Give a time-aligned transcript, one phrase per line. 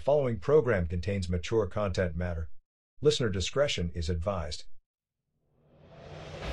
[0.00, 2.48] following program contains mature content matter.
[3.02, 4.64] Listener discretion is advised.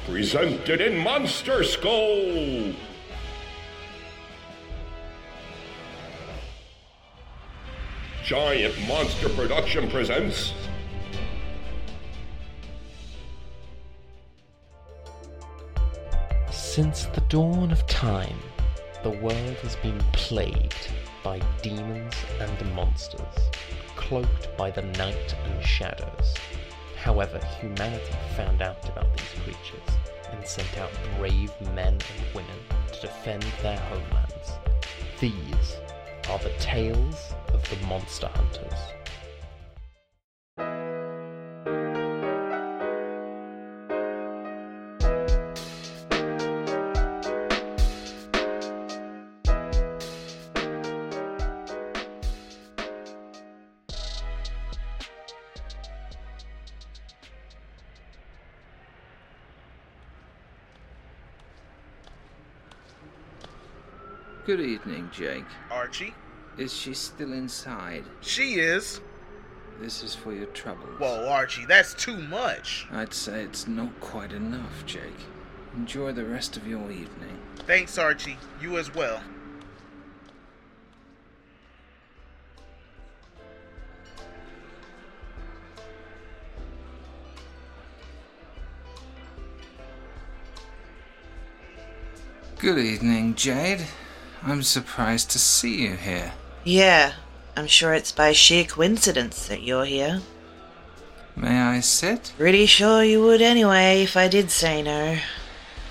[0.06, 2.74] Presented in Monster Skull!
[8.24, 10.54] Giant Monster Production presents.
[16.52, 18.38] Since the dawn of time,
[19.04, 20.92] the world has been plagued
[21.28, 23.38] by demons and monsters,
[23.98, 26.34] cloaked by the night and shadows.
[26.96, 29.90] However, humanity found out about these creatures
[30.32, 32.60] and sent out brave men and women
[32.94, 34.54] to defend their homelands.
[35.20, 35.76] These
[36.30, 38.80] are the tales of the monster hunters.
[64.48, 65.44] Good evening, Jake.
[65.70, 66.16] Archie?
[66.58, 68.06] Is she still inside?
[68.22, 69.02] She is.
[69.82, 70.98] This is for your troubles.
[71.02, 72.88] Whoa, Archie, that's too much.
[72.90, 75.02] I'd say it's not quite enough, Jake.
[75.76, 77.38] Enjoy the rest of your evening.
[77.66, 78.38] Thanks, Archie.
[78.62, 79.22] You as well.
[92.60, 93.86] Good evening, Jade.
[94.44, 96.34] I'm surprised to see you here.
[96.64, 97.14] Yeah,
[97.56, 100.22] I'm sure it's by sheer coincidence that you're here.
[101.36, 102.34] May I sit?
[102.38, 105.18] Pretty sure you would anyway if I did say no.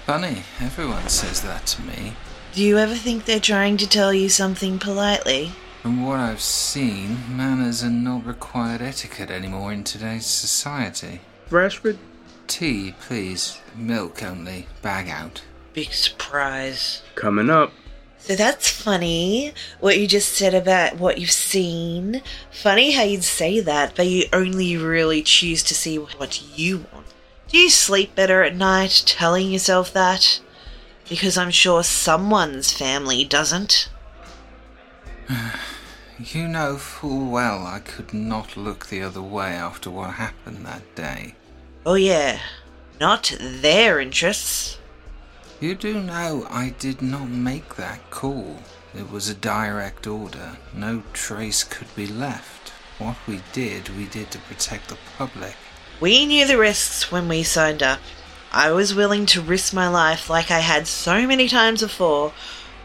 [0.07, 2.15] Funny, everyone says that to me.
[2.53, 5.53] Do you ever think they're trying to tell you something politely?
[5.83, 11.21] From what I've seen, manners are not required etiquette anymore in today's society.
[11.51, 11.99] Rashford?
[12.47, 13.61] Tea, please.
[13.77, 14.67] Milk only.
[14.83, 15.43] Bag out.
[15.75, 17.03] Big surprise.
[17.15, 17.73] Coming up.
[18.19, 22.23] So that's funny, what you just said about what you've seen.
[22.51, 27.07] Funny how you'd say that, but you only really choose to see what you want.
[27.49, 30.41] Do you sleep better at night telling yourself that?
[31.09, 33.89] Because I'm sure someone's family doesn't.
[36.19, 40.95] You know full well I could not look the other way after what happened that
[40.95, 41.35] day.
[41.85, 42.41] Oh, yeah.
[42.99, 44.79] Not their interests.
[45.59, 48.59] You do know I did not make that call.
[48.95, 50.59] It was a direct order.
[50.75, 52.75] No trace could be left.
[52.99, 55.57] What we did, we did to protect the public.
[55.99, 58.01] We knew the risks when we signed up.
[58.53, 62.35] I was willing to risk my life like I had so many times before.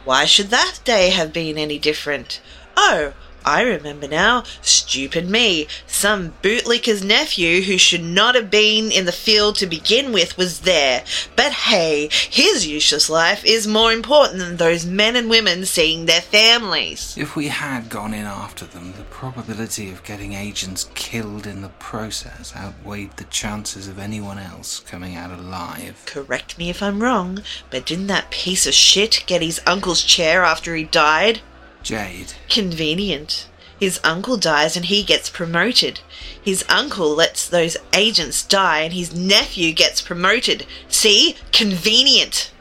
[0.05, 2.39] Why should that day have been any different?
[2.77, 3.11] Oh,
[3.45, 4.43] I remember now.
[4.61, 5.67] Stupid me.
[5.87, 10.61] Some bootlicker's nephew who should not have been in the field to begin with was
[10.61, 11.03] there.
[11.35, 16.21] But hey, his useless life is more important than those men and women seeing their
[16.21, 17.15] families.
[17.17, 21.69] If we had gone in after them, the probability of getting agents killed in the
[21.69, 26.03] process outweighed the chances of anyone else coming out alive.
[26.05, 30.43] Correct me if I'm wrong, but didn't that piece of shit get his uncle's chair
[30.43, 31.41] after he died?
[31.83, 33.47] Jade, Convenient.
[33.79, 36.01] His uncle dies and he gets promoted.
[36.39, 40.67] His uncle lets those agents die and his nephew gets promoted.
[40.87, 41.35] See?
[41.51, 42.51] Convenient.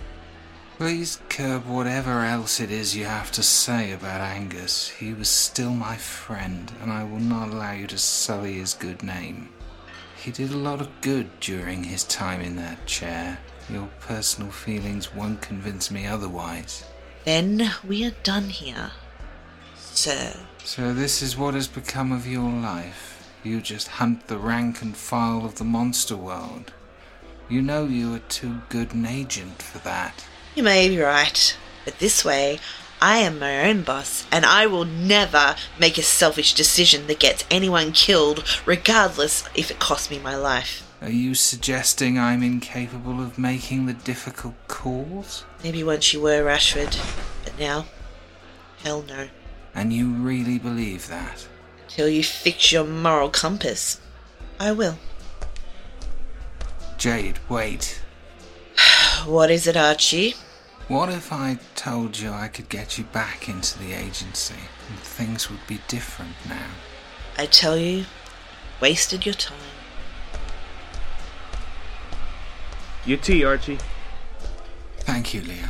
[0.78, 4.88] please curb whatever else it is you have to say about Angus.
[4.88, 9.02] He was still my friend, and I will not allow you to sully his good
[9.02, 9.50] name.
[10.16, 13.38] He did a lot of good during his time in that chair.
[13.68, 16.84] Your personal feelings won't convince me otherwise.
[17.24, 18.92] Then we are done here.
[19.92, 20.34] Sir.
[20.64, 23.28] So this is what has become of your life.
[23.42, 26.72] You just hunt the rank and file of the monster world.
[27.48, 30.24] You know you are too good an agent for that.
[30.54, 32.60] You may be right, but this way,
[33.02, 37.44] I am my own boss, and I will never make a selfish decision that gets
[37.50, 40.86] anyone killed, regardless if it costs me my life.
[41.00, 45.44] Are you suggesting I'm incapable of making the difficult calls?
[45.64, 47.00] Maybe once you were, Rashford,
[47.42, 47.86] but now,
[48.82, 49.28] hell no.
[49.74, 51.46] And you really believe that?
[51.88, 54.00] Till you fix your moral compass.
[54.58, 54.98] I will.
[56.98, 58.02] Jade, wait.
[59.26, 60.34] What is it, Archie?
[60.88, 64.56] What if I told you I could get you back into the agency
[64.88, 66.70] and things would be different now?
[67.38, 68.06] I tell you,
[68.80, 69.56] wasted your time.
[73.06, 73.78] Your tea, Archie.
[74.98, 75.68] Thank you, Leo.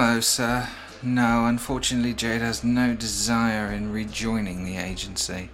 [0.00, 0.68] Hello, sir.
[1.02, 5.50] No, unfortunately, Jade has no desire in rejoining the agency.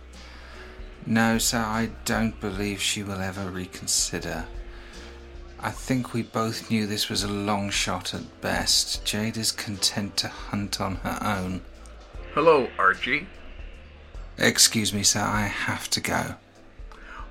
[1.06, 4.44] No, sir, I don't believe she will ever reconsider.
[5.58, 9.02] I think we both knew this was a long shot at best.
[9.06, 11.62] Jade is content to hunt on her own.
[12.34, 13.26] Hello, Archie.
[14.36, 16.34] Excuse me, sir, I have to go.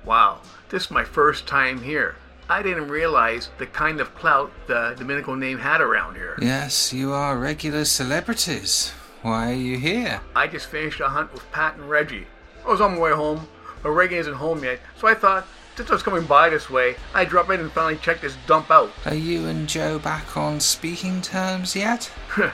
[0.04, 2.16] Wow, this is my first time here.
[2.48, 6.36] I didn't realize the kind of clout the Dominical name had around here.
[6.40, 8.92] Yes, you are regular celebrities.
[9.22, 10.20] Why are you here?
[10.36, 12.26] I just finished a hunt with Pat and Reggie.
[12.64, 13.48] I was on my way home,
[13.82, 15.46] but Reggie isn't home yet, so I thought,
[15.76, 18.70] since I was coming by this way, I'd drop in and finally check this dump
[18.70, 18.90] out.
[19.06, 22.12] Are you and Joe back on speaking terms yet?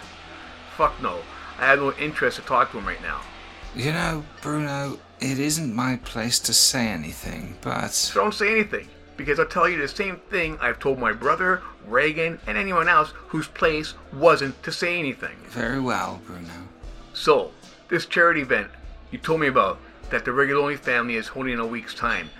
[0.76, 1.18] Fuck no.
[1.58, 3.20] I have no interest to talk to him right now.
[3.74, 8.12] You know, Bruno, it isn't my place to say anything, but.
[8.14, 8.88] Don't say anything,
[9.20, 13.10] because I'll tell you the same thing I've told my brother, Reagan, and anyone else
[13.28, 15.36] whose place wasn't to say anything.
[15.48, 16.48] Very well, Bruno.
[17.12, 17.50] So,
[17.90, 18.70] this charity event
[19.10, 19.78] you told me about
[20.08, 22.30] that the Reguloni family is holding in a week's time.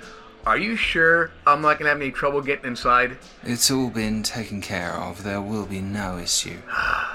[0.47, 3.19] Are you sure I'm not gonna have any trouble getting inside?
[3.43, 5.23] It's all been taken care of.
[5.23, 6.57] There will be no issue.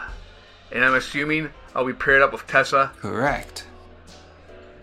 [0.71, 2.91] And I'm assuming I'll be paired up with Tessa.
[2.99, 3.65] Correct.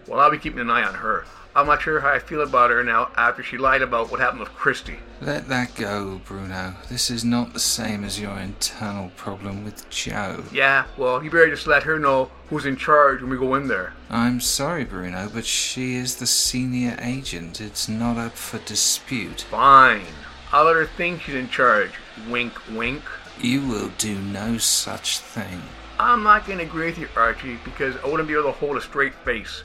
[0.06, 1.26] Well, I'll be keeping an eye on her.
[1.54, 4.40] I'm not sure how I feel about her now after she lied about what happened
[4.40, 4.99] with Christy.
[5.20, 6.75] Let that go, Bruno.
[6.88, 10.44] This is not the same as your internal problem with Joe.
[10.50, 13.69] Yeah, well, you better just let her know who's in charge when we go in
[13.69, 13.93] there.
[14.08, 17.60] I'm sorry, Bruno, but she is the senior agent.
[17.60, 19.43] It's not up for dispute.
[19.43, 20.06] Fine.
[20.52, 21.93] I'll let her think she's in charge.
[22.31, 23.02] Wink, wink.
[23.40, 25.60] You will do no such thing.
[25.99, 28.81] I'm not gonna agree with you, Archie, because I wouldn't be able to hold a
[28.81, 29.62] straight face.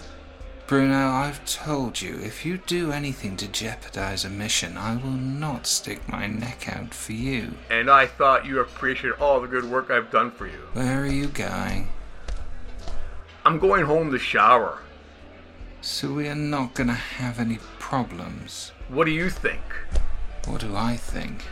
[0.67, 5.65] Bruno, I've told you, if you do anything to jeopardize a mission, I will not
[5.65, 7.53] stick my neck out for you.
[7.69, 10.67] And I thought you appreciated all the good work I've done for you.
[10.73, 11.87] Where are you going?
[13.45, 14.79] I'm going home to shower.
[15.79, 18.73] So we are not gonna have any problems.
[18.89, 19.61] What do you think?
[20.47, 21.45] What do I think?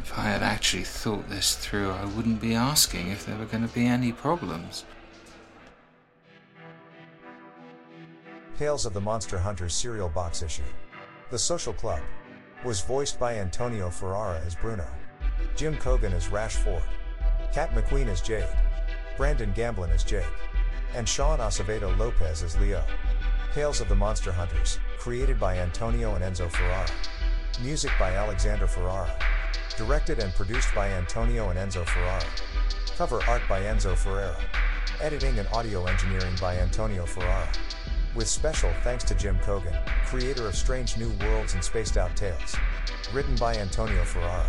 [0.00, 3.66] If I had actually thought this through, I wouldn't be asking if there were going
[3.66, 4.84] to be any problems.
[8.58, 10.62] Tales of the Monster Hunter serial box issue.
[11.30, 12.00] The Social Club
[12.64, 14.86] was voiced by Antonio Ferrara as Bruno,
[15.56, 16.82] Jim Cogan as Rashford,
[17.52, 18.46] Kat McQueen as Jade,
[19.16, 20.24] Brandon Gamblin as Jake,
[20.94, 22.84] and Sean Acevedo Lopez as Leo.
[23.52, 26.86] Tales of the Monster Hunters, created by Antonio and Enzo Ferrara.
[27.60, 29.12] Music by Alexander Ferrara.
[29.76, 32.24] Directed and produced by Antonio and Enzo Ferrara.
[32.96, 34.36] Cover art by Enzo Ferrara.
[35.00, 37.48] Editing and audio engineering by Antonio Ferrara.
[38.14, 39.76] With special thanks to Jim Cogan,
[40.06, 42.54] creator of Strange New Worlds and Spaced Out Tales.
[43.12, 44.46] Written by Antonio Ferrara.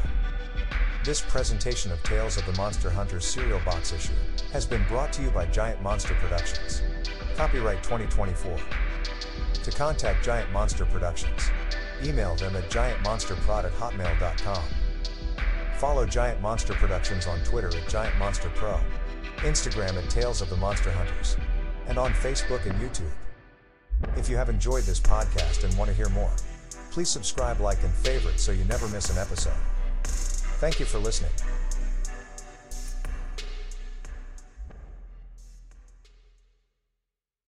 [1.03, 4.13] This presentation of Tales of the Monster Hunters serial box issue
[4.53, 6.83] has been brought to you by Giant Monster Productions.
[7.35, 8.55] Copyright 2024.
[9.63, 11.49] To contact Giant Monster Productions,
[12.03, 14.63] email them at giantmonsterprod at hotmail.com.
[15.77, 18.79] Follow Giant Monster Productions on Twitter at Giant Monster Pro,
[19.37, 21.35] Instagram at Tales of the Monster Hunters,
[21.87, 23.11] and on Facebook and YouTube.
[24.17, 26.31] If you have enjoyed this podcast and want to hear more,
[26.91, 29.53] please subscribe, like, and favorite so you never miss an episode.
[30.03, 31.31] Thank you for listening.